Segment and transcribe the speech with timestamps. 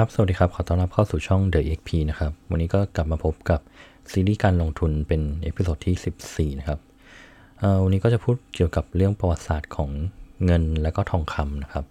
[0.00, 3.60] ครับ สวัสดีครับ ขอต้อนรับเข้าสู่ช่อง The XP นะครับ วันนี้ก็กลับมาพบกับ
[4.10, 6.78] ซีรีส์การลงทุนเป็น episode ที่ 14 นะครับ
[7.62, 9.90] อ่อวันนี้ก็จะพูดเกี่ยวกับเรื่องประวัติศาสตร์ของ
[10.44, 11.84] เงินและก็ทองคำนะครับ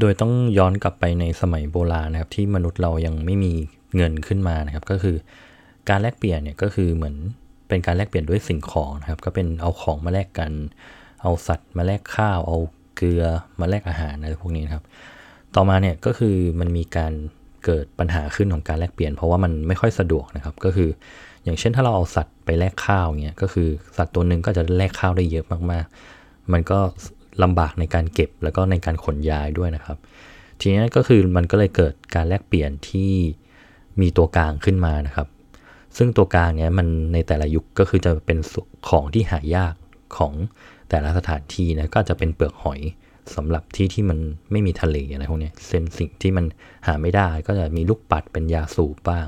[0.00, 3.52] โดยต้องย้อนกลับไปในสมัยโบราณนะครับ ที่มนุษย์เรายังไม่มี
[3.96, 5.16] เงินขึ้นมานะครับ ก็คือ
[5.88, 7.14] การแลกเปลี่ยนเนี่ยก็คือเหมือน
[7.68, 10.52] เป็นการแลกเปลี่ยนด้วยสิ่งของนะครับ ก็เป็นเอาของมาแลกกัน
[11.22, 12.58] เอาสัตว์มาแลกข้าว เอา
[12.96, 13.24] เกลือ
[13.60, 14.84] มาแลกอาหารอะไรพวกนี้นะครับ
[15.54, 17.14] ต่อมาเนี่ยก็คือมันมีการ
[17.64, 20.90] เกิดปัญหาขึ้นของการแลกเปลี่ยน เพราะว่ามันไม่ค่อยสะดวกนะครับ ก็คือ
[21.44, 26.78] อย่างเช่นถ้าเราเอาสัตว์ไปแลกข้าวเงี้ยก็คือสัตว์ตัวหนึ่งก็จะแลกข้าวได้เยอะมากๆ มันก็
[27.42, 29.96] ลำบากในการเก็บแล้วก็ในการขนย้ายด้วยนะครับ
[30.60, 33.12] ทีนี้ก็คือมันก็เลยเกิดการแลกเปลี่ยนที่
[34.00, 35.28] มีตัวกลางขึ้นมานะครับ
[35.96, 38.38] ซึ่งตัวกลางเนี้ยมันในแต่ละยุคก็คือจะเป็น
[38.88, 39.74] ของที่หายาก
[40.16, 40.32] ของ
[40.90, 42.80] แต่ละสถานที่นะก็จะเป็นเปลือกหอย
[43.36, 44.18] สำหรับที่ที่มัน
[44.50, 46.44] ไม่มีทะเลอะไรพวกนี้เส้นสิ่งที่มัน
[46.86, 49.26] หาไม่ได้ก็จะมีลูกปัดเป็นยาสูบบ้าง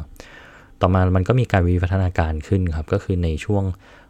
[0.81, 3.65] ต่อมามันก็มีการวิวัฒนาการขึ้นครับ ก็คือในช่วง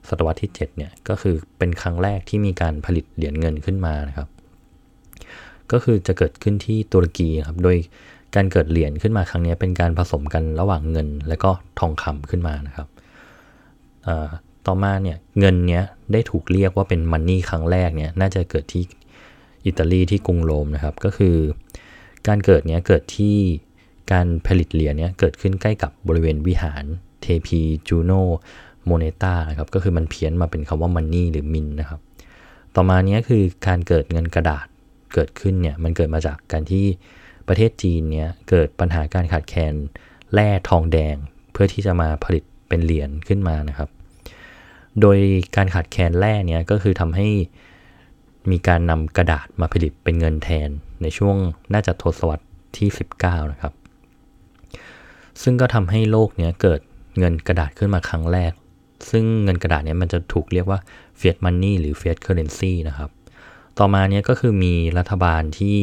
[0.08, 4.28] ศตวรรษที่7เนี่ยก็คือเป็นครั้งแรกที่มีการผลิตเหรียญเงินขึ้นมานะครับ
[5.72, 7.76] ก็คือจะเกิดขึ้นที่ตุรกีครับ โดย
[8.34, 12.88] การเกิดเหรียญขึ้นมาครั้งนี้เป็นการผสมกันระหว่างเงิน และก็ทองคำขึ้นมานะครับ
[14.66, 18.82] ต่อมาเนี่ยเงินเนี้ยได้ถูกเรียกว่าเป็นมันนี่ครั้งแรกเนี่ยน่าจะเกิดที่
[19.66, 21.36] อิตาลีที่กรุงโรมนะครับ ก็คือ
[22.28, 23.36] การเกิดเนี้ยเกิดที่
[24.12, 26.84] การผลิตเหรียญเนี้ยเกิดขึ้นใกล้กับบริเวณวิหาร
[27.22, 28.12] เทพีจูโน
[28.84, 32.00] โมเนตานะครับ ก็คือมันเพี้ยนมาเป็นคำว่ามันนี่หรือมินนะครับ
[32.74, 34.66] ต่อมาเนี้ยคือการเกิดเงินกระดาษ
[35.14, 36.84] เกิดขึ้นเนี่ยมันเกิดมาจากการที่
[37.48, 39.74] ประเทศจีนเนี้ยเกิดปัญหาการขาดแคลน
[40.34, 41.16] แร่ทองแดง
[41.52, 43.88] เพื่อที่จะมาผลิตเป็นเหรียญขึ้นมานะครับ
[45.00, 45.18] โดย
[45.56, 47.28] การขาดแคลนแร่เนี้ยก็คือทำให้
[48.50, 50.68] มีการนำกระดาษมาผลิตเป็นเงินแทน
[51.02, 51.36] ในช่วง
[51.72, 52.44] น่าจะทศวรรษ
[52.76, 52.88] ที่
[53.20, 53.72] 19 นะครับ
[55.42, 56.80] ซึ่งก็ทำให้โลกนี้เกิด
[57.18, 58.52] เงินกระดาษขึ้นมาครั้งแรก
[59.10, 60.78] ซึ่งเงินกระดาษนี้มันจะถูกเรียกว่า
[61.18, 63.10] fiat money หรือ fiat currency นะครับ
[63.78, 65.78] ต่อมาเนี้ยก็คือมีรัฐบาลที่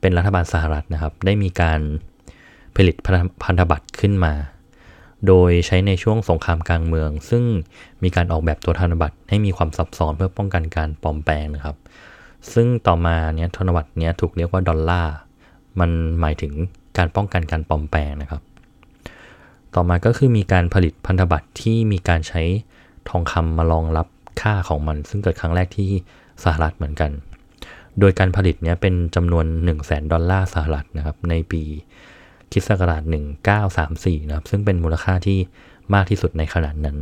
[0.00, 1.80] เป็นรัฐบาลสหรัฐนะครับ ได้มีการ
[2.76, 2.96] ผลิต
[3.44, 4.32] พันธบัตรขึ้นมา
[5.26, 7.44] โดยใช้ในช่วงสงครามกลางเมือง ซึ่ง
[8.02, 11.76] มีการออกแบบตัวธนบัตรให้มีความซับซ้อนเพื่อป้องกันการปลอมแปลงนะครับ
[12.52, 15.14] ซึ่งต่อมาเนี้ยธนบัตรเนี้ยถูกเรียกว่าดอลลาร์
[15.80, 15.90] มัน
[16.20, 16.52] หมายถึง
[16.98, 18.42] การป้องกันการปลอมแปลงนะครับ
[19.74, 22.42] ต่อมาก็คือมีการผลิตพันธบัตรที่มีการใช้
[23.08, 24.06] ทองคำมารองรับ
[24.40, 25.90] ค่าของมัน ซึ่งเกิดครั้งแรกที่
[26.44, 27.10] สหรัฐเหมือนกัน
[28.00, 31.62] โดยการผลิตเนี้ยเป็นจำนวน 1 0 0 0 0แดอลลาร์สหรัฐนะครับในปี
[32.52, 33.02] คิดศักราช
[33.66, 35.38] 1934นะครับซึ่งเป็นมูลค่าที่
[35.94, 36.96] มากที่สุดในขนาดนั้น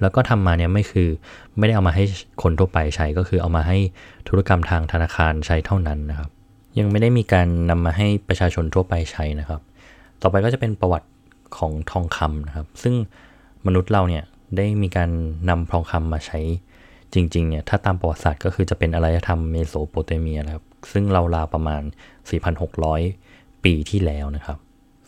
[0.00, 1.08] แล้วก็ทำมาเนี่ยไม่คือ
[1.58, 2.04] ไม่ได้เอามาให้
[2.42, 3.78] คนทั่วไปใช้ก็คือเอามาให้
[4.28, 6.30] ธุรกรรมทางธนาคารใช้เท่านั้นนะครับ
[6.78, 9.60] ยังไม่ได้มีการนำมาให้ประชาชนทั่วไปใช้นะครับ
[10.22, 11.08] ต่อไปก็จะเป็นประวัติ
[11.56, 12.94] ของทองคำนะครับ ซึ่ง
[13.66, 14.24] มนุษย์เราเนี่ย
[14.56, 15.10] ได้มีการ
[15.48, 16.40] นำทองคำมาใช้
[17.14, 21.82] จริงๆเนี่ยถ้าตามประวัติศาสตร์ก็คือจะเป็นอารยธรรมเมโสโปเตเมียนะครับ ซึ่งเราลาประมาณ
[22.28, 23.35] 4,600
[23.66, 24.58] ปีที่แล้วนะครับ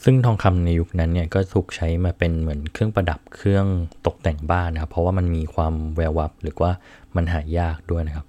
[0.04, 3.66] ซึ่งทองคำในยุคนั้นเนี่ยก็ถูกใช้มาเป็นเหมือนเครื่องประดับเครื่อง
[4.06, 6.72] ตกแต่งบ้านนะครับ เพราะว่ามันมีความแวววับหรือว่า
[7.16, 8.26] มันหายากด้วยนะครับ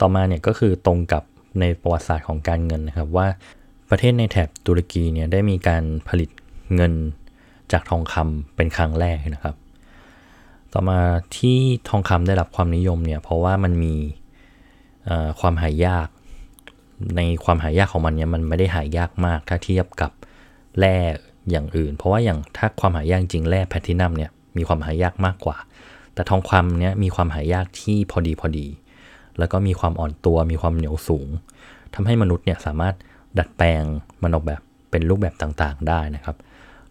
[0.00, 1.22] ต่อมาเนี่ยก็คือตรงกับ
[1.60, 3.26] ในประวัติศาสตร์ของการเงินนะครับว่า
[3.90, 6.30] ประเทศในแถบตุรกีเนี่ยได้มีการผลิต
[6.74, 6.92] เงิน
[7.72, 9.56] จากทองคำเป็นครั้งแรกนะครับ
[10.72, 11.00] ต่อมา
[11.36, 11.58] ที่
[11.88, 13.94] ทองคำได้รับความนิยมเนี่ยเพราะว่ามันมี
[15.40, 16.08] ความหายาก
[17.16, 20.10] ในความหายากของมันเนี่ยมันไม่ได้หายากมากถ้าเทียบกับ
[20.78, 20.96] แร่
[21.50, 25.56] อย่างอื่น เพราะว่าอย่างถ้าความหายากจริงแร่แพลตินัมเนี่ยมีความหายากมากกว่า
[26.14, 28.66] แต่ทองคำเนี่ยมีความหายากที่พอดีพอดี
[29.38, 31.28] แล้วก็มีความอ่อนตัวมีความเหนียวสูง
[31.94, 32.94] ทำให้มนุษย์เนี่ยสามารถ
[33.38, 33.82] ดัดแปลง
[34.22, 34.60] มันออกแบบ
[34.90, 36.36] เป็นรูปแบบต่างๆ ได้นะครับ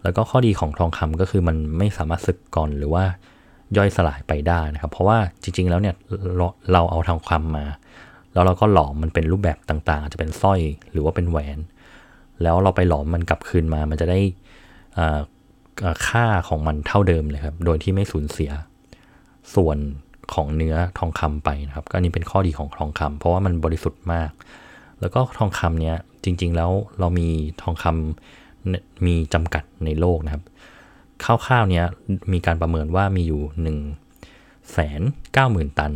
[0.04, 3.04] แล้วก็ข้อดีของทองคำก็คือมันไม่สามารถสึกก่อนหรือว่า
[3.78, 5.96] ย่อยสลายไปได้นะครับ เพราะว่าจริงๆแล้วเนี่ย
[6.72, 7.66] เราเอาทองคำมา
[8.38, 10.60] แล้วเราก็หลอมมันเป็นรูปแบบต่างๆจะเป็นสร้อย
[10.92, 11.60] หรือว่าเป็นแหวน
[12.44, 14.20] แล้วเราไปหลอมมันกลับคืนมา มันจะได้
[16.08, 18.52] ค่าของมันเท่าเดิมเลยครับ โดยที่ไม่สูญเสีย
[19.56, 19.78] ส่วน
[20.34, 24.32] ของเนื้อทองคำไปนะครับ ก็นี่เป็นข้อดีของทองคำเพราะว่ามันบริสุทธิ์มาก
[25.00, 27.28] แล้วก็ทองคำเนี้ยจริง ๆ แล้วเรามี
[27.62, 30.44] ทองคำมีจำกัดในโลกนะครับ
[31.24, 31.86] คร่าวๆเนี้ย
[32.34, 33.78] มีการประเมินว่ามีอยู่1นึ่ง
[34.72, 35.02] แสน
[35.34, 35.94] เก้าหมื่นตัน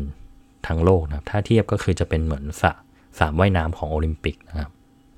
[0.68, 2.72] ทั้งโลกนะครับ ถ้าเทียบก็คือจะเป็นเหมือนสระ
[3.20, 4.70] สามว่ายน้ำของโอลิมปิกนะครับ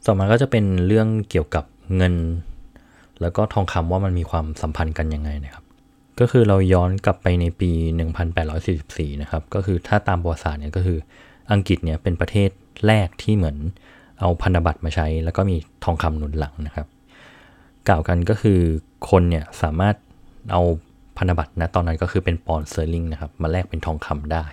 [0.06, 1.66] ต่อมาก็จะเป็นเรื่องเกี่ยวกับ
[1.98, 2.16] เงิน
[3.22, 5.63] แล้วก็ทองคำว่ามันมีความสัมพันธ์กันยังไงนะครับ
[6.19, 7.72] ก็คือเราย้อนกลับไปในปี
[8.45, 10.98] 1844 นะครับ ก็คือถ้าตามประวัติศาสตร์เนี่ยก็คือ
[11.51, 12.50] อังกฤษเนี่ยเป็นประเทศ
[12.88, 13.57] แรกที่เหมือน
[14.19, 16.88] เอาพันธบัตรมาใช้ แล้วก็มีทองคำหนุนหลังนะครับ
[17.88, 18.60] กล่าวกันก็คือ
[19.10, 19.95] คนเนี่ยสามารถ
[20.51, 20.62] เอา
[21.18, 24.45] พันธบัตรนะตอนนั้นก็คือเป็นปอนด์สเตอร์ลิงนะครับมาแลกเป็นทองคำได้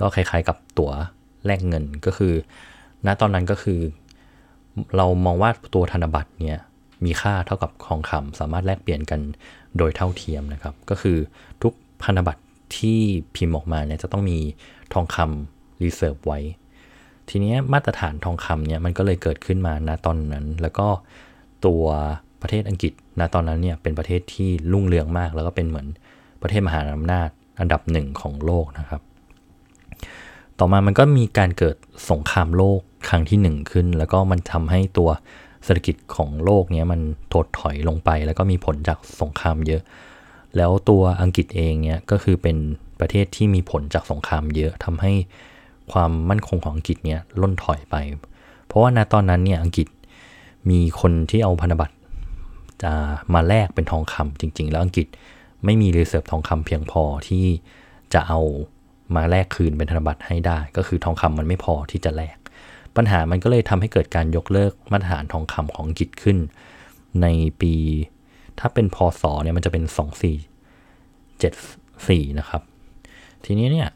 [0.00, 0.92] ก็คล้ายๆกับตั๋ว
[1.46, 2.34] แลกเงินก็คือ
[3.06, 3.80] ณตอนนั้นก็คือ
[4.96, 6.60] เรามองว่าตัวธนบัตรเนี่ย
[7.04, 9.20] มีค่าเท่ากับทองคำสามารถแลกเปลี่ยนกัน
[9.78, 11.18] โดยเท่าเทียมนะครับ ก็คือ
[11.62, 11.72] ทุก
[12.02, 12.42] พันธบัตร
[12.76, 12.98] ที่
[13.36, 14.38] พิมพ์ออกมาเนี่ยจะต้องมี
[14.94, 16.38] ทองคำรีเซิร์ฟไว้
[17.28, 20.88] ทีนี้มาตรฐานทองคำเนี่ยมันก็เลยเกิดขึ้นมาณตอนนั้น แล้วก็
[21.66, 21.84] ตัว
[22.42, 25.86] ประเทศอังกฤษณตอนนั้นเนี่ยเป็นประเทศที่รุ่งเรืองมาก แล้วก็เป็นเหมือน
[26.42, 27.28] ประเทศมหาอำนาจ
[27.60, 29.02] อันดับหนึ่งของโลกนะครับ
[30.58, 31.76] ต่อมามันก็มีการเกิด
[32.10, 35.10] สงครามโลกครั้งที่หนึ่งขึ้น แล้วก็มันทำให้ตัว
[35.64, 37.00] เศรษฐกิจของโลกเนี้ยมัน
[37.32, 39.82] ถดถอยลงไป แล้วก็มีผลจากสงครามเยอะ
[40.56, 42.56] แล้วตัวอังกฤษเองเนี่ยก็คือเป็น
[43.00, 45.12] ประเทศที่มีผลจากสงครามเยอะทำให้
[45.92, 47.96] ความมั่นคงของอังกฤษเนี่ยร่นถอยไป
[48.66, 49.88] เพราะว่าณตอนนั้นเนี่ยอังกฤษ
[50.70, 51.94] มีคนที่เอาพันธบัตร
[52.82, 52.92] จะ
[53.34, 55.06] มาแลกเป็นทองคำจริง ๆ แล้วอังกฤษ
[55.64, 57.44] ไม่มี reserve ทองคำเพียงพอที่
[58.14, 58.40] จะเอา
[59.14, 62.36] มาแลกคืนเป็นธนบัตรให้ได้ ก็คือทองคำมันไม่พอที่จะแลก
[62.96, 66.38] ปัญหามันก็เลยทำให้เกิดการยกเลิกมาตรฐานทองคำของอังกฤษขึ้น
[67.22, 67.26] ใน
[67.60, 67.74] ปี
[68.58, 69.84] ถ้าเป็นพศเนี่ยมันจะเป็น
[72.26, 72.62] 2474 นะครับ
[73.44, 73.88] ทีนี้เนี่ย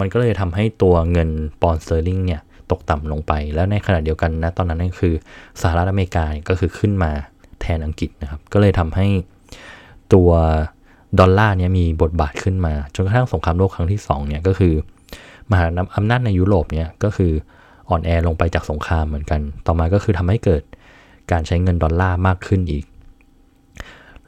[0.00, 1.30] มันก็เลยทำให้ตัวเงิน
[1.62, 2.40] ปอนด์สเตอร์ลิงเนี่ย
[2.70, 5.14] ตกต่ำลงไป แล้วในขณะเดียวกันนะตอนนั้นนั่นคือ
[5.62, 7.10] สหรัฐอเมริกาก็คือขึ้นมา
[7.60, 9.06] แทนอังกฤษนะครับ ก็เลยทำให้
[10.14, 10.30] ตัว
[11.18, 14.74] ดอลลาร์เนี่ยมีบทบาทขึ้นมา จนกระทั่งสงครามโลกครั้งที่2เนี่ยก็คือ
[15.50, 15.66] มหา
[15.96, 17.32] อำนาจในยุโรปเนี่ยก็คือ
[17.88, 20.62] อ่อนแอลงไปจากสงครามเหมือนกัน ต่อมาก็คือทำให้เกิด
[21.30, 22.84] การใช้เงินดอลลาร์มากขึ้นอีก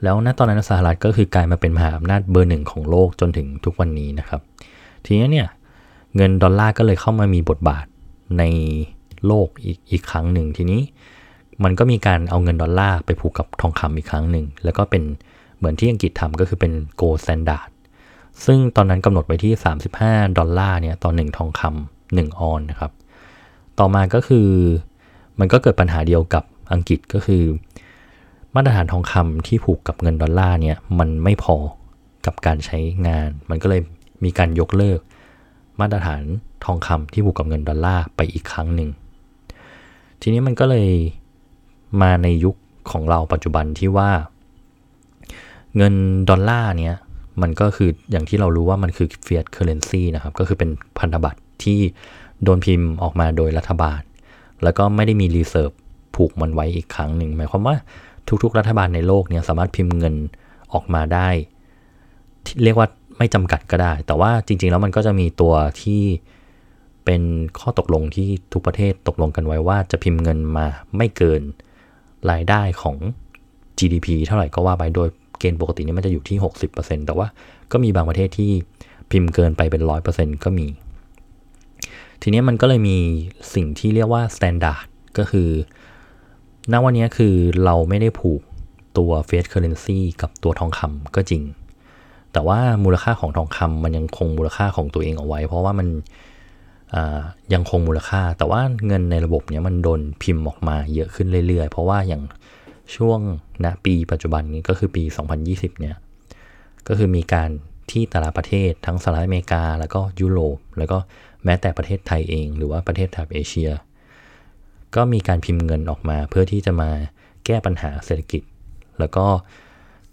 [0.02, 4.40] แล้วณตอนนั้นสหรัฐก็คือกลายมาเป็นมหาอำนาจเบอร์หนึ่งของโลกจนถึงทุกวันนี้นะครับ
[5.04, 5.48] ทีนี้เนี่ย
[6.16, 7.86] เงินดอลลาร์ก็เลยเข้ามามีบทบาท
[8.38, 8.44] ใน
[9.26, 10.80] โลกอีกอีกครั้งหนึ่งทีนี้
[11.64, 15.02] มันก็มีการเอาเงินดอลลาร์ไปผูกกับทองคำอีกครั้งหนึ่งแล้วก็เป็น
[15.62, 17.70] เหมือนที่อังกฤษทำก็คือเป็น gold standard
[18.44, 19.52] ซึ่งตอนนั้นกำหนดไว้ที่
[19.96, 22.92] 35 ดอลลาร์เนี่ยต่อ 1 ทองคำ1ออนซ์นะครับ
[23.78, 24.48] ต่อมาก็คือ
[25.38, 27.44] มันก็เกิดปัญหาเดียวกับอังกฤษก็คือ
[28.54, 31.56] มาตรฐานทองคำที่ผูกกับเงินดอลลาร์เนี่ยมันไม่พอ
[32.26, 33.82] กับการใช้งาน มันก็เลย
[34.24, 35.00] มีการยกเลิก
[35.80, 36.22] มาตรฐาน
[36.64, 38.90] ทองคำที่ผูกกับเงินดอลลาร์ไปอีกครั้งหนึ่ง
[40.20, 40.90] ทีนี้มันก็เลย
[42.02, 42.56] มาในยุค
[42.90, 44.10] ของเราปัจจุบันที่ว่า
[45.76, 45.94] เงิน
[46.28, 46.98] ดอลลาร์เนี้ย
[47.42, 51.78] มันก็คืออย่างที่เรารู้ว่ามันคือ fiat currency นะครับ ก็คือเป็นพันธบัตรที่
[52.42, 54.00] โดนพิมพ์ออกมาโดยรัฐบาล
[54.62, 55.70] แล้วก็ไม่ได้มี reserve
[56.14, 57.76] ผูกมันไว้อีกครั้งหนึ่ง หมายความว่า
[58.42, 60.14] ทุกๆ รัฐบาลในโลกเนี้ยสามารถพิมพ์เงิน
[60.72, 61.28] ออกมาได้
[62.64, 66.02] เรียกว่าไม่จำกัดก็ได้ แต่ว่าจริง ๆ แล้วมันก็จะมีตัวที่
[67.04, 67.22] เป็น
[67.58, 70.66] ข้อตกลงที่ทุกประเทศตกลงกันไว้ว่าจะพิมพ์เงินมา
[70.96, 71.42] ไม่เกิน
[72.30, 72.96] รายได้ของ
[73.78, 75.08] GDP เท่าไหร่ก็ว่าไปโดย
[75.42, 76.38] เกณฑ์ปกตินี่มันจะอยู่ที่
[76.72, 77.26] 60%แต่ว่า
[77.72, 78.50] ก็มีบางประเทศที่
[79.10, 80.66] พิมพ์เกินไปเป็น 100%ก็มี
[82.22, 82.98] ทีนี้มันก็เลยมี
[83.54, 84.82] สิ่งที่เรียกว่า standard
[85.18, 85.48] ก็คือ
[86.72, 87.34] ณ วันนี้คือ
[87.64, 88.40] เราไม่ได้ผูก
[88.98, 91.42] ตัว fiat currency กับตัวทองคำก็จริง
[92.32, 95.88] แต่ว่ามูลค่าของทองคำมันยังคงมูลค่าของตัวเองเอาไว้ เพราะว่ามัน
[97.54, 102.22] ยังคงมูลค่า แต่ว่าเงินในระบบเนี้ยมันโดนพิมพ์ออกมาเยอะขึ้นเรื่อยๆ เพราะว่าอย่าง
[102.96, 103.20] ช่วง
[103.64, 105.04] ณปีปัจจุบันนี้ก็คือปี
[105.42, 105.96] 2020 เนี่ย
[106.88, 107.50] ก็คือมีการ
[107.90, 110.98] ที่แต่ละประเทศทั้งสหรัฐอเมริกา แล้วก็ยุโรป แล้วก็
[111.44, 113.70] แม้แต่ประเทศไทยเอง หรือว่าประเทศแถบเอเชีย
[114.94, 116.90] ก็มีการพิมพ์เงินออกมาเพื่อที่จะมา
[117.46, 118.42] แก้ปัญหาเศรษฐกิจ
[118.98, 119.26] แล้วก็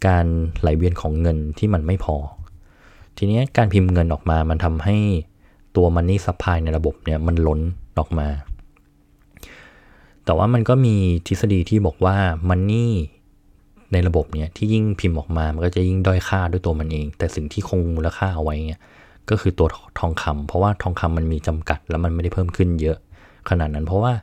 [0.08, 0.26] การ
[0.62, 2.18] ไหลเวียนของเงินที่มันไม่พอ
[3.18, 4.98] ทีนี้การพิมพ์เงินออกมามันทำให้
[5.76, 7.60] ตัวมันนี่ซัพพลายในระบบเนี่ยมันล้น
[8.00, 8.28] ออกมา
[10.30, 10.96] แต่ว่ามันก็มี
[11.28, 12.16] ทฤษฎีที่บอกว่า
[12.50, 12.92] มันนี่
[13.92, 18.82] ในระบบเนี่ยที่ยิ่งพิมพ์ออกมา มันก็จะยิ่งด้อยค่าด้วยตัวมันเอง แต่สิ่งที่คงมูลค่าเอาไว้เนี่ย
[19.30, 19.68] ก็คือตัว
[20.00, 22.98] ทองคำเพราะว่าทองคำมันมีจำกัด แล้วมันไม่ได้เพิ่มขึ้นเยอะ
[23.50, 24.14] ขนาดนั้นเพราะว่า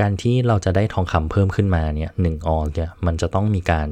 [0.00, 3.88] การที่เราจะได้ทองคำเพิ่มขึ้นมาเนี่ยหนึ่งออนเนี่ยมันจะต้องมีการ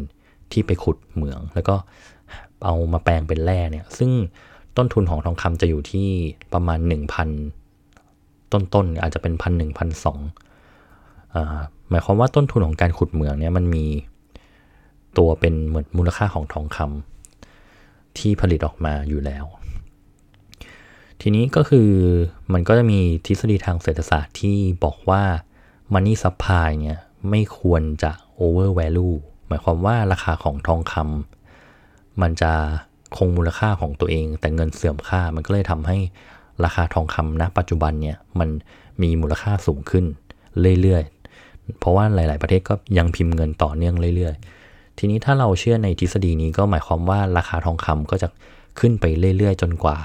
[0.52, 1.76] ที่ไปขุดเหมือง แล้วก็
[2.64, 4.10] เอามาแปลงเป็นแร่เนี่ยซึ่ง
[4.76, 6.08] ต้นทุนของทองคำจะอยู่ที่
[6.52, 6.78] ประมาณ
[7.66, 10.20] 1,000 ต้นๆอาจจะเป็นพันหนึ่งพันสอง
[11.90, 13.84] หมายความว่าต้นทุนของการขุดเหมืองเนี่ยมันมี
[15.18, 19.44] ตัวเป็นเหมือนมูลค่าของทองคำที่ผลิตออกมาอยู่แล้ว
[21.20, 21.90] ทีนี้ก็คือ
[22.52, 25.22] มันก็จะมีทฤษฎีทางเศรษฐศาสตร์ที่บอกว่า
[25.92, 26.98] Money Supply เนี่ย
[27.30, 32.52] ไม่ควรจะ over value หมายความว่าราคาของทองคำมันจะ
[33.16, 35.98] คงมูลค่าของตัวเอง แต่เงินเสื่อมค่ามันก็เลยทำให้
[36.64, 38.48] ราคาทองคำณปัจจุบันเนี่ยมัน
[39.02, 40.04] มีมูลค่าสูงขึ้น
[40.82, 41.04] เรื่อย
[41.78, 44.34] เพราะว่าหลาย ๆ ประเทศก็ยังพิมพ์เงินต่อเนื่องเรื่อย
[44.66, 48.28] ๆ ทีนี้ถ้าเราเชื่อในทฤษฎีนี้ก็หมายความว่าราคาทองคำก็จะ
[48.78, 49.04] ขึ้นไป
[49.36, 49.98] เรื่อย ๆ จนกว่า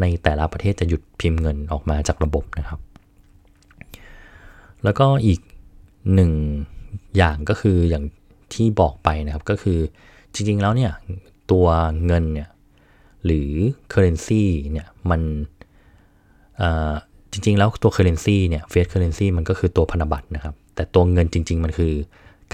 [0.00, 2.80] ในแต่ละประเทศจะหยุดพิมพ์เงินออกมาจากระบบนะครับ
[4.84, 5.40] แล้วก็อีก
[6.14, 6.32] หนึ่ง
[7.16, 8.04] อย่างก็คืออย่าง
[8.54, 9.78] ที่บอกไปนะครับก็คือ
[10.34, 10.92] จริง ๆ แล้วเนี่ย
[11.50, 11.66] ตัว
[12.06, 12.48] เงินเนี่ย
[13.24, 13.50] หรือ
[13.92, 15.20] currency เนี่ยมัน
[17.32, 21.94] จริง ๆ แล้วตัว currency เนี่ย fiat currency มันก็คือตัวพันธบัตรนะครับ แต่ตัวเงินจริง ๆ มันคือ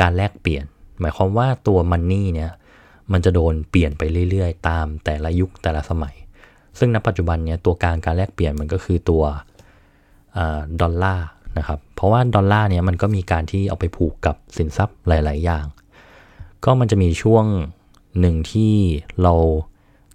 [0.00, 0.64] การแลกเปลี่ยน
[1.00, 2.50] หมายความว่าตัว money เนี่ย
[3.12, 6.14] มันจะโดนเปลี่ยนไปเรื่อยๆ ตามแต่ละยุคแต่ละสมัย
[6.78, 9.22] ซึ่งณปัจจุบันเนี่ยตัวกลางการแลกเปลี่ยนมันก็คือตัว
[10.80, 11.26] ดอลลาร์
[11.58, 15.64] นะครับ เพราะว่าดอลลาร์เนี่ยมันก็มีการที่เอาไปผูกกับสินทรัพย์หลาย ๆ อย่าง
[16.64, 17.44] ก็มันจะมีช่วง
[18.20, 18.74] หนึ่งที่
[19.22, 19.34] เรา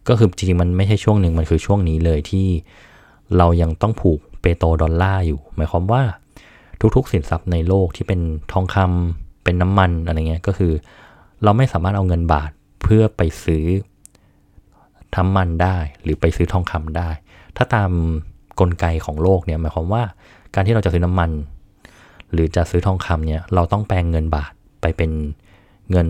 [0.10, 2.48] ก็คือจริงๆมันไม่ใช่ช่วงหนึ่งมันคือช่วงนี้เลยที่
[3.38, 6.04] เรายังต้องผูกเปโตรดอลลาร์อยู่ หมายความว่า
[6.96, 8.22] ทุกๆ สินทรัพย์ในโลกที่เป็น
[8.54, 10.74] ทองคำเป็นน้ำมันอะไรเงี้ยก็คือ
[11.44, 12.52] เราไม่สามารถเอาเงินบาท
[12.82, 13.66] เพื่อไปซื้อ
[15.16, 17.10] ทำมันได้หรือไปซื้อทองคำได้
[17.58, 17.92] ถ้าตาม
[18.60, 20.04] กลไกของโลกเนี่ยหมายความว่า
[20.54, 21.30] การที่เราจะซื้อน้ำมัน
[22.32, 24.52] หรือจะซื้อทองคำเนี่ยเราต้องแปลงเงินบาท
[24.82, 25.12] ไปเป็น
[25.92, 26.08] เงิน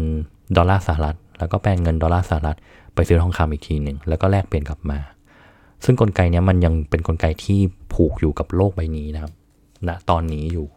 [0.58, 2.58] ดอลลาร์สหรัฐ แล้วก็แปลงเงินดอลลาร์สหรัฐ
[2.96, 5.00] ไปซื้อทองคำอีกทีหนึ่งแล้วก็แลกเปลี่ยนกลับมา
[5.86, 7.60] ซึ่งกลไกนี้มันยังเป็นนกลไกที่
[7.94, 9.34] ผูกอยู่กับโลกใบนี้นะครับ
[9.90, 10.68] ณตอนนี้อยู่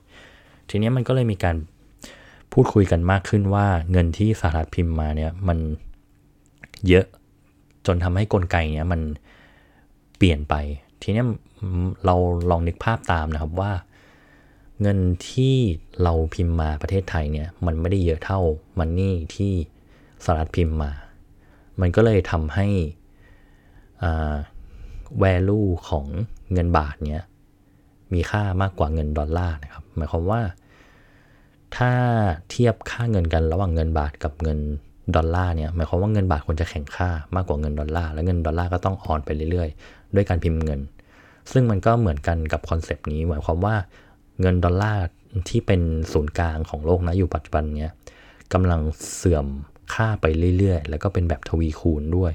[0.68, 1.56] ทีนี้มันก็เลยมีการ
[2.52, 5.58] พูดคุยกันมากขึ้นว่าเงินที่สหรัฐพิมพ์มาเนี่ยมัน
[6.88, 7.06] เยอะ
[7.86, 9.00] จนทำให้กลไกเนี้ยมัน
[10.16, 10.54] เปลี่ยนไป
[11.02, 11.24] ทีนี้
[12.04, 12.16] เรา
[12.50, 13.72] ลองนึกภาพตามนะครับว่า
[14.82, 14.98] เงิน
[15.30, 15.54] ที่
[16.02, 18.40] เราพิมพ์มาประเทศไทยเนี่ยมันไม่ได้เยอะเท่า
[18.78, 19.52] มันนี่ที่
[20.24, 20.92] สหรัฐพิมพ์มา
[21.80, 22.66] มันก็เลยทำให้
[25.22, 26.06] value ของ
[26.52, 27.26] เงินบาทเนี้ย
[28.12, 30.40] มีค่ามากกว่าเงินดอลลาร์นะครับ หมายความว่า
[31.76, 31.92] ถ้า
[32.50, 34.58] เทียบค่าเงินกันระหว่างเงินบาทกับเงิน
[35.16, 40.80] ดอลลาร์เนี่ยหมายความว่าเงินบาทควรจะแข็งค่ามากกว่าเงินดอลลาร์และเงินดอลลาร์ก็ต้องอ่อนไปเรื่อยๆ ด้วยการพิมพ์เงิน
[41.52, 43.74] ซึ่งมันก็เหมือนกันกับ concept นี้ หมายความว่า
[44.40, 45.02] เงินดอลลาร์
[45.48, 45.80] ที่เป็น
[46.12, 47.92] ศูนย์กลางของโลกนะอยู่ปัจจุบันเนี้ย
[48.52, 48.80] กำลัง
[49.16, 49.46] เสื่อม
[49.94, 50.26] ค่าไป
[50.58, 52.32] เรื่อยๆ แล้วก็เป็นแบบทวีคูณด้วย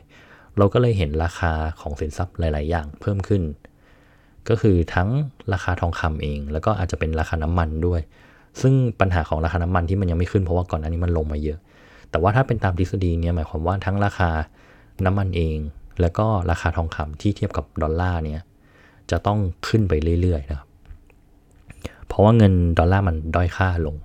[0.57, 3.41] เราก็เลยเห็นราคาของสินทรัพย์หลาย ๆ อย่างเพิ่มขึ้น
[4.49, 5.09] ก็คือทั้ง
[5.53, 8.01] ราคาทองคำเอง แล้วก็อาจจะเป็นราคาน้ำมันด้วย
[8.61, 11.59] ซึ่งปัญหาของราคาน้ำมันที่มันยังไม่ขึ้นเพราะว่าก่อนอันนี้มันลงมาเยอะ
[12.09, 14.29] แต่ว่าถ้าเป็นตามทฤษฎีเนี่ยหมายความว่าทั้งราคา
[15.05, 15.57] น้ำมันเอง
[16.01, 18.41] แล้วก็ราคาทองคำที่เทียบกับดอลลาร์เนี่ย
[19.11, 20.67] จะต้องขึ้นไปเรื่อยๆนะครับ
[22.07, 23.95] เพราะว่าเงินดอลลาร์มันด้อยค่าลง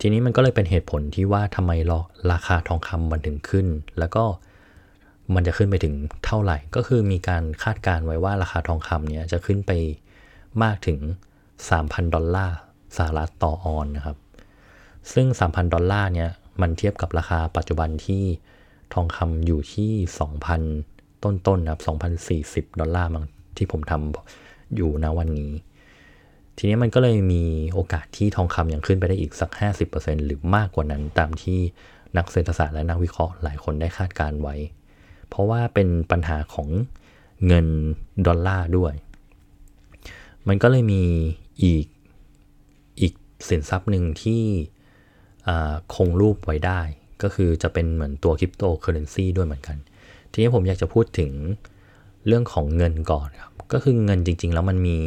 [0.00, 1.72] ทีนี้มันก็เลยเป็นเหตุผลที่ว่าทำไม
[2.32, 3.66] ราคาทองคำมันถึงขึ้น
[3.98, 4.24] แล้วก็
[5.34, 5.94] มันจะขึ้นไปถึง
[6.26, 9.72] เท่าไหร่ ก็คือมีการคาดการไว้ว่าราคาทองคำเนี่ยจะขึ้นไป
[10.62, 10.98] มากถึง
[11.58, 12.56] 3,000 ดอลลาร์
[12.96, 14.16] สหรัฐต่อออนนะครับ
[15.12, 18.22] ซึ่ง 3,000 ดอลลาร์เนี่ยมันเทียบกับราคาปัจจุบันที่
[18.94, 19.92] ทองคำอยู่ที่
[20.58, 21.82] 2,000 ต้นๆนนะครับ
[22.70, 23.24] 2,040 ดอลลาร์มั้ง
[23.56, 25.52] ที่ผมทำอยู่ณวันนี้
[26.56, 29.50] ทีนี้มันก็เลยมีโอกาสที่ทองคำยังขึ้นไปได้อีกสัก
[29.88, 31.58] 50%หรือมากกว่านั้นตามที่
[32.16, 34.56] นักเศรษฐศาสตร์และนักวิเคราะห์หลายคนได้คาดการณ์ไว้
[35.34, 36.68] เพราะว่าเป็นปัญหาของ
[37.46, 37.66] เงิน
[38.26, 38.94] ดอลลาร์ด้วย
[40.48, 41.02] มันก็เลยมี
[41.62, 41.86] อีก
[43.00, 43.14] อีก
[43.48, 44.42] สินทรัพย์หนึ่งที่
[45.94, 46.80] คงรูปไว้ได้
[47.22, 49.76] ก็คือจะเป็นเหมือนตัวคริปโตเคอเรนซีด้วยเหมือนกัน
[50.32, 51.32] ทีนี้ผมอยากจะพูดถึง
[52.26, 54.98] เรื่องของเงินก่อนครับ ก็คือเงินจริง ๆ แล้วมันมี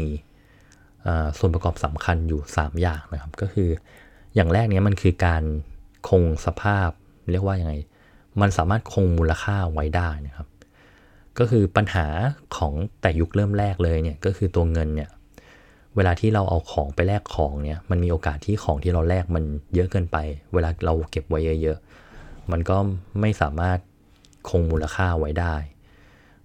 [1.37, 3.69] ส่วนประกอบสำคัญอยู่ 3 อย่างนะครับ ก็คือ
[4.35, 5.43] อย่างแรกนี้มันคือการ
[6.09, 6.89] คงสภาพ
[7.31, 7.73] เรียกว่ายังไง
[8.41, 10.47] มันสามารถคงมูลค่าไว้ได้นะครับ
[11.39, 12.07] ก็คือปัญหา
[12.55, 15.09] ของแต่ยุคเริ่มแรกเลยเนี่ยก็คือตัวเงินเนี่ย
[15.95, 19.43] เวลาที่เราเอาของไปแลกของเนี่ยมันมีโอกาสที่ของที่เราแลกมัน
[19.75, 20.17] เยอะเกินไป
[20.53, 22.77] เวลาเราเก็บไว้เยอะๆ มันก็
[23.21, 23.79] ไม่สามารถ
[24.49, 25.55] คงมูลค่าไว้ได้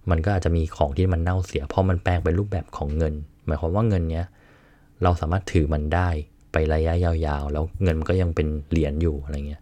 [0.09, 3.13] มันก็อาจจะมีของที่มันเน่าเสีย เพราะมันแปลงเป็นรูปแบบของเงิน
[3.45, 4.25] หมายความว่าเงินเนี้ย
[5.03, 6.09] เราสามารถถือมันได้
[6.51, 9.61] ไประยะยาวๆ แล้วเงินมันก็ยังเป็นเหรียญอยู่อะไรเงี้ย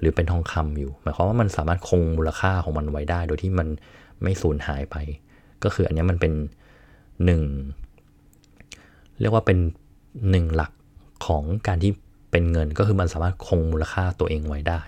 [0.00, 3.68] หรือเป็นทองคำอยู่ หมายความว่ามันสามารถคงมูลค่าของมันไว้ได้ โดยที่มัน
[4.22, 4.96] ไม่สูญหายไป
[5.64, 6.32] ก็คืออันนี้มันเป็น
[7.24, 7.42] หนึ่ง
[9.20, 9.58] เรียกว่าเป็น
[10.30, 10.72] หนึ่งหลัก
[11.26, 11.92] ของการที่
[12.30, 14.80] เป็นเงินก็คือมันสามารถคงมูลค่าตัวเองไว้ได้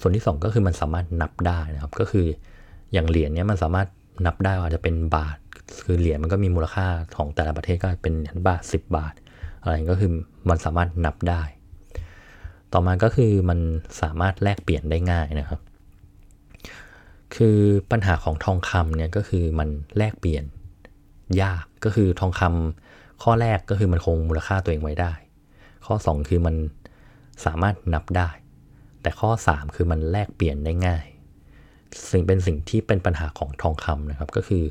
[0.00, 2.26] ส่วนที่ 2 ก็คือมันสามารถนับได้นะครับ ก็คือ
[2.92, 3.88] อย่างเหรียญเนี้ยมันสามารถ
[4.26, 5.38] นับได้ว่าจะเป็นบาท
[5.84, 8.14] คือเหรียญมันก็มีมูลค่าของแต่ละประเทศก็เป็น
[8.48, 9.14] บาท 10 บาท
[9.62, 10.10] อะไรก็คือ
[10.48, 11.42] มันสามารถนับได้
[12.72, 13.58] ต่อมาก็คือมัน
[14.00, 15.60] สามารถแลกเปลี่ยนได้ง่ายนะครับ
[17.36, 17.58] คือ
[17.90, 20.44] ปัญหาของทองคำเนี่ยก็คือมันแลกเปลี่ยน
[21.42, 25.12] ยากก็คือทองคำข้อแรกก็คือมันคงมูลค่าตัวเองไว้ได้
[25.86, 26.54] ข้อ 2 คือมัน
[27.44, 28.30] สามารถนับได้
[29.02, 31.04] แต่ข้อ 3 คือมันแลกเปลี่ยนได้ง่าย
[32.10, 34.64] สิ่งเป็นสิ่งที่เป็นปัญหาของทองคำนะครับก็คือ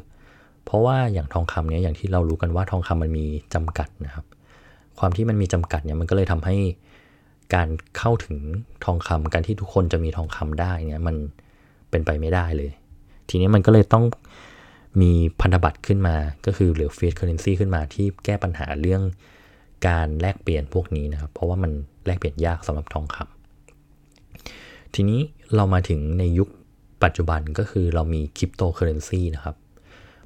[0.66, 4.26] เพราะว่าอย่างทองคำเนี้ยอย่างที่เรารู้กันว่าทองคำมันมีจำกัดนะครับ
[5.00, 6.56] ความที่มันมีจำกัดเนี่ยมันก็เลยทำให้
[7.56, 8.38] การเข้าถึง
[8.86, 11.16] ทองคำการที่ทุกคนจะมีทองคำได้เนี่ยมัน
[11.90, 12.72] เป็นไปไม่ได้เลย
[13.30, 14.06] ทีนี้มันก็เลยต้อง
[15.02, 15.12] มี
[15.42, 19.02] พันธบัตรขึ้นมาก็คือหรือ fiat currency ขึ้นมาที่แก้ปัญหาเรื่อง
[19.88, 21.72] การแลกเปลี่ยนพวกนี้นะครับ เพราะว่ามัน
[22.06, 25.20] แลกเปลี่ยนยากสำหรับทองคำทีนี้
[25.56, 26.50] เรามาถึงในยุค
[27.04, 29.56] ปัจจุบันก็คือเรามีคริปโตเคอเรนซีนะครับ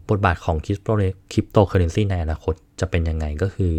[0.10, 3.76] บทบาทของ crypto cryptocurrency ในอนาคตจะเป็นยังไงก็คือ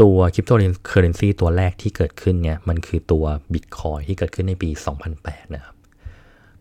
[0.00, 0.52] ตัวคริปโต
[0.86, 3.24] เคอเรนซีตัวแรกที่เกิดขึ้นเนี่ยมันคือตัว
[3.54, 4.70] บิตคอยที่เกิดขึ้นในปี
[5.12, 5.74] 2008 นะครับ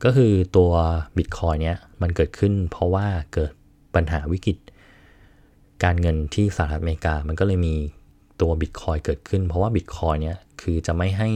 [0.04, 0.72] ก็คือตัว
[1.18, 3.52] บิตคอยเนี่ยมันเกิดขึ้นเพราะว่าเกิด
[3.96, 4.58] ปัญหาวิกฤต
[5.84, 7.76] การเงินที่สหรัฐอเมริกา มันก็เลยมี
[8.42, 11.30] ตัวบิตคอยเกิดขึ้น เพราะว่าบิตคอยเนี่ยคือจะไม่ให้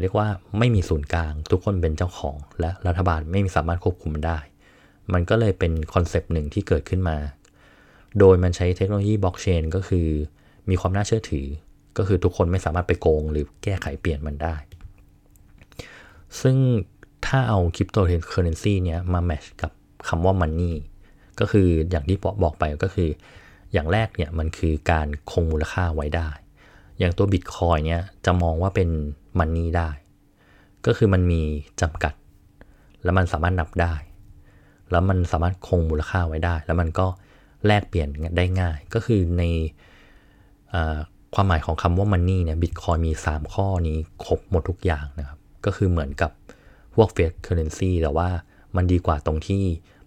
[0.00, 4.38] เรียกว่าไม่มีศูนย์กลาง ทุกคนเป็นเจ้าของ และรัฐบาลไม่มีสามารถควบคุมมันได้
[5.12, 7.16] มันก็เลยเป็น concept หนึ่งที่เกิดขึ้นมา
[8.18, 10.08] โดยมันใช้เทคโนโลยีบล็อกเชนก็คือ
[10.70, 11.46] มีความน่าเชื่อถือ
[11.98, 14.56] ก็คือทุกคนไม่สามารถไปโกงหรือแก้ไขเปลี่ยนมันได้
[16.40, 16.56] ซึ่ง
[17.26, 19.72] ถ้าเอาคริปโตเคอเรนซีเนี้ยมา match กับ
[20.08, 20.76] คำว่า money
[21.40, 23.08] ก็คืออย่างที่บอกไปก็คือ
[23.72, 26.28] อย่างแรกเนี่ยมันคือการคงมูลค่าไว้ได้
[26.98, 28.88] อย่างตัวบิตคอยเนี่ยจะมองว่าเป็น
[29.38, 29.90] money ได้
[30.86, 31.42] ก็คือมันมี
[31.80, 32.14] จำกัด
[33.02, 33.94] แล้วมันสามารถนับได้
[34.90, 37.06] แล้วมันสามารถคงมูลค่าไว้ได้ แล้วมันก็
[37.66, 39.42] แลกเปลี่ยนได้ง่าย ก็คือใน
[41.34, 46.30] ความหมายของคำว่า money เนี่ยบิตคอยมี 3 ข้อนี้ครบหมดทุกอย่างนะครับ ก็คือเหมือนกับ
[46.94, 48.28] พวก fiat currency แต่ว่า
[48.76, 49.62] มันดีกว่าตรงที่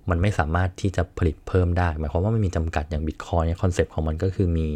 [0.10, 4.68] มันไม่สามารถที่จะผลิตเพิ่มได้ หมายความว่ามันมีจำกัดอย่างบิตคอยเนี่ย concept ของมันก็คือมี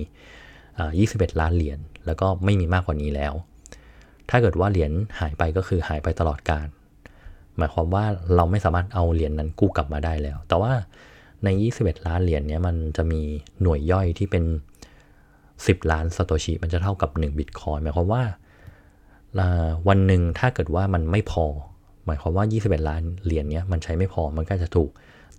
[0.86, 3.34] 21 ล้านเหรียญแล้วก็ไม่มีมากกว่านี้แล้ว
[4.30, 6.68] ถ้าเกิดว่าเหรียญหายไปก็คือหายไปตลอดกาล
[7.58, 10.72] หมายความว่าเราไม่สามารถเอาเหรียญนนั้นกู้กลับมาได้แล้ว แต่ว่า
[11.44, 11.48] ใน
[11.80, 13.22] 21 ล้านเหรียญเนี้ยมันจะมี
[13.62, 14.44] หน่วยย่อยที่เป็น
[15.68, 18.24] 10 ล้านสโตชิมันจะเท่ากับ1บิตคอยหมายความว่า
[19.88, 21.46] วันหนึ่งถ้าเกิดว่ามันไม่พอ
[22.06, 24.90] หมายความว่า 21 ล้านเหรียญเนี้ยมันใช้ไม่พอมันก็จะถูก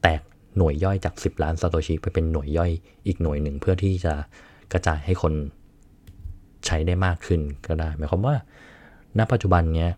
[0.02, 0.20] แตก
[0.56, 2.70] หน่วยย่อยจาก 10 ล้านสโตชิไปเป็นหน่วยย่อย
[3.06, 4.14] อีกหน่วยหนึ่งเพื่อที่จะ
[4.72, 5.32] กระจายให้คน
[6.66, 8.34] ใช้ได้มากขึ้นก็ได้ หมายความว่า
[9.18, 9.92] ณปัจจุบันเนี้ย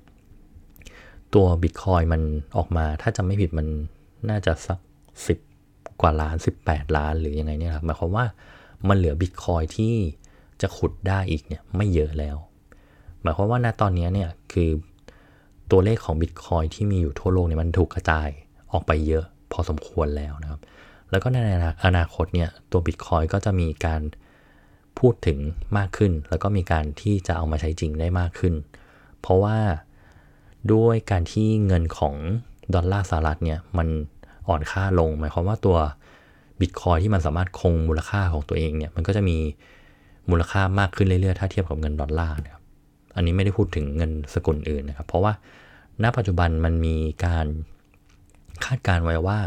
[1.34, 2.22] ตัวบิตคอยมัน
[2.56, 3.66] ออกมาถ้าจำไม่ผิดมัน
[4.30, 4.78] น่าจะสัก
[5.26, 5.38] สิบ
[6.00, 8.24] กว่าล้าน 18 ล้านหรือยังไงเนี่ยครับหมายความว่า
[8.88, 9.94] มันเหลือบิตคอยที่
[10.62, 12.36] จะขุดได้อีกเนี่ยไม่เยอะแล้ว
[13.22, 14.70] หมายความว่าณตอนนี้เนี่ยคือ
[15.70, 18.28] ตัวเลขของบิตคอยที่มีอยู่ทั่วโลกเนี่ยมันถูกกระจาย
[18.72, 20.60] ออกไปเยอะพอสมควรแล้วนะครับ
[21.10, 21.36] แล้วก็ใน
[21.84, 24.02] อนาคตเนี่ยตัวบิตคอยก็จะมีการ
[24.98, 25.38] พูดถึง
[25.78, 28.54] มากขึ้น แล้วก็มีการที่จะเอามาใช้จริงได้มากขึ้น
[29.20, 29.58] เพราะว่า
[30.72, 32.14] ด้วยการที่เงินของ
[32.74, 33.88] ดอลลาร์สหรัฐเนี่ยมัน
[34.48, 35.78] อ่อนค่าลง หมายความว่าตัว
[36.62, 39.38] บิตคอยที่มันสามารถคงมูลค่าของตัวเองเนี่ยมันก็จะมี
[40.30, 42.62] มูลค่ามากขึ้นเรื่อยๆ ถ้าเทียบกับเงินดอลลาร์นะครับ
[43.16, 45.32] อันนี้ไม่ได้พูดถึงเงินสกุลอื่นนะครับ เพราะว่า
[46.02, 47.46] ณปัจจุบันมันมีการ
[48.64, 49.38] คาดการไว้ว่า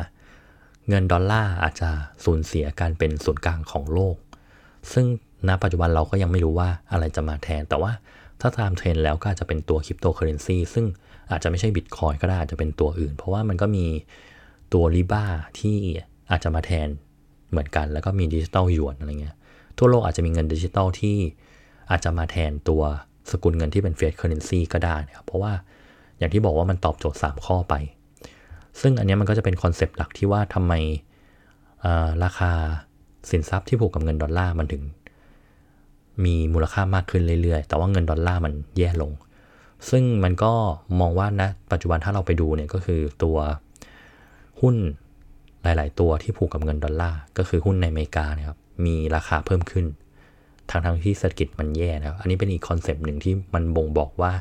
[0.89, 1.89] เงินดอลลาร์อาจจะ
[2.25, 4.15] สูญเสียการเป็นศูนย์กลางของโลก
[4.93, 5.05] ซึ่ง
[5.47, 7.91] ณปัจจุบันเราก็ยังไม่รู้ว่าอะไรจะมาแทน แต่ว่า
[8.41, 10.85] ถ้าตามเทรนแล้วก็อาจจะเป็นตัวคริปโตเคอเรนซีซึ่ง
[11.31, 13.85] อาจจะไม่ใช่บิตคอยก็ได้อาจจะเป็นตัวอื่น เพราะว่ามันก็มี
[14.73, 15.25] ตัว Libra
[15.59, 15.77] ที่
[16.31, 16.89] อาจจะมาแทน
[17.55, 19.35] เหมือนกันแล้วก็มีดิจิตอลหยวนอะไรเงี้ย
[19.77, 21.17] ทั่วโลกอาจจะมีเงินดิจิตอลที่
[21.91, 22.81] อาจจะมาแทนตัว
[23.31, 25.53] สกุลเงินที่เป็น fiat currency ก็ได้นะครับเพราะว่า
[26.17, 27.73] อย่างที่บอกว่ามันตอบโจทย์ 3 ข้อไป
[28.81, 30.73] ซึ่งอันนี้มันก็จะเป็น concept หลักที่ว่าทำไม
[32.23, 32.51] ราคา
[33.29, 34.83] สินทรัพย์ที่ผูกกับเงินดอลลาร์มันถึง
[36.25, 39.11] มีมูลค่ามากขึ้นเรื่อยๆ แต่ว่าเงินดอลลาร์มันแย่ลง
[39.89, 40.53] ซึ่งมันก็
[40.99, 43.37] มองว่าณ ปัจจุบันถ้าเราไปดูเนี่ยก็คือตัว
[44.61, 44.75] หุ้น
[45.65, 49.85] หลาย ๆ ตัวที่ผูกกับเงินดอลลาร์ก็คือหุ้นในอเมริกานะครับมีราคาเพิ่มขึ้น
[50.69, 54.33] ทั้งทั้งที่เศรษฐกิจมันแย่นะครับอันนี้เป็นอีก concept หนึ่งที่มันบ่งบอกว่า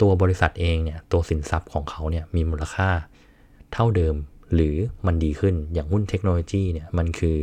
[0.00, 2.88] ตัวบริษัทเองเนี่ยตัวสินทรัพย์ของเขาเนี่ยมีมูลค่า
[3.72, 4.14] เท่าเดิม
[4.54, 7.36] หรือมันดีขึ้นอย่างหุ้นเทคโนโลยีเนี่ยมันคือ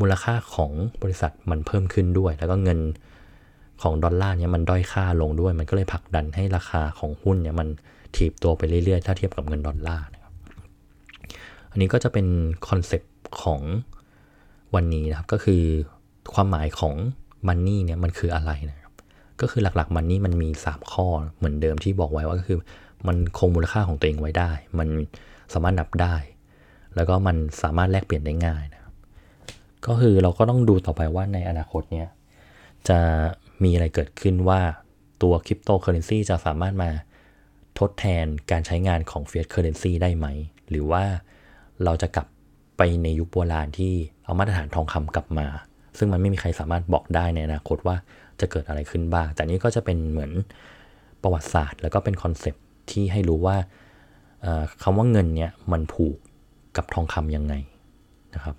[0.00, 0.72] มูลค่าของ
[1.02, 2.78] บริษัทมันเพิ่มขึ้นด้วย แล้วก็เงิน
[3.82, 7.68] ของดอลลาร์เนี่ยมันด้อยค่าลงด้วย มันก็เลยผลักดันให้ราคาของหุ้นเนี่ยมัน
[8.16, 10.04] ถีบตัวไปเรื่อยๆ ถ้าเทียบกับเงินดอลลาร์
[11.72, 12.26] อันนี้ก็จะเป็น
[12.68, 13.60] concept ของ
[14.74, 15.62] วันนี้นะครับ ก็คือ
[16.34, 16.94] ความหมายของ
[17.48, 18.92] money เนี่ยมันคืออะไรนะครับ
[19.40, 21.06] ก็คือหลักๆ money มันมี 3 ข้อ
[21.36, 22.58] เหมือนเดิมที่บอกไว้ว่าก็คือ
[23.06, 24.88] มันคงมูลค่าของตัวเองไว้ได้ มัน
[25.52, 26.14] สามารถนับได้
[26.94, 28.80] แล้วก็มันสามารถแลกเปลี่ยนได้ง่ายนะ
[29.86, 32.08] ก็คือเราก็ต้องดูต่อไปว่าในอนาคตเนี้ย
[32.88, 32.98] จะ
[33.62, 34.60] มีอะไรเกิดขึ้นว่า
[35.22, 36.90] ตัวคริปโตเคอเรนซีจะสามารถมา
[37.78, 40.26] ทดแทนการใช้งานของ fiat currency ได้ไหม
[40.70, 41.04] หรือว่า
[41.84, 42.26] เราจะกลับ
[42.76, 43.92] ไปในยุคโบราณที่
[44.24, 45.46] เอามาตรฐานทองคำกลับมา
[45.98, 47.96] ซึ่งมันไม่มีใครสามารถบอกได้ในอนาคตว่า
[48.40, 50.30] จะเกิดอะไรขึ้นบ้าง แต่นี้ก็จะเป็นเหมือน
[51.22, 52.54] ประวัติศาสตร์ แล้วก็เป็นคอนเซป
[52.90, 53.56] ที่ให้รู้ว่า
[54.82, 56.16] คำว่าเงินเนี่ยมันผูก
[56.76, 57.54] กับทองคำยังไง
[58.34, 58.56] นะครับ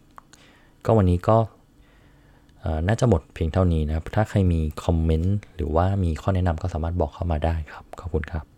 [0.86, 1.38] ก็วันนี้ก็
[2.88, 8.53] น่าจะหมดเพียงเท่านี้นะครับ ถ้าใครมีคอมเมนต์หรือว่ามีข้อแนะนำก็สามารถบอกเข้ามาได้ครับ ขอบคุณครับ